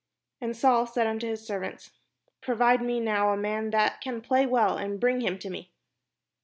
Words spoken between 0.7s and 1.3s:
said unto